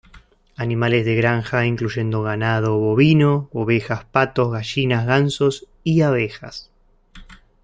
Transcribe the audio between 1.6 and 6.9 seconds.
incluyendo ganando bovino, ovejas, patos, gallinas, gansos, y abejas.